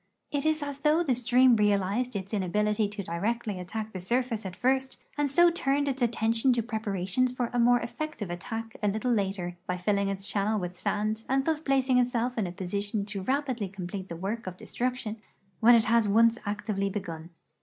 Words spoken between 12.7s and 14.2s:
tion to rapidly complete the